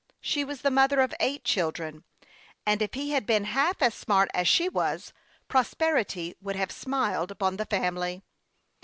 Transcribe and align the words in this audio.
She 0.19 0.43
was 0.43 0.61
the 0.61 0.71
mother 0.71 0.99
of 1.01 1.13
eight 1.19 1.43
children, 1.43 2.05
and 2.65 2.81
if 2.81 2.95
he 2.95 3.11
had 3.11 3.27
been 3.27 3.43
half 3.43 3.83
as 3.83 3.93
smart 3.93 4.31
as 4.33 4.47
she 4.47 4.67
was, 4.67 5.13
pros 5.47 5.75
perity 5.75 6.33
would 6.41 6.55
have 6.55 6.71
smiled 6.71 7.29
upon 7.29 7.57
the 7.57 7.67
family. 7.67 8.23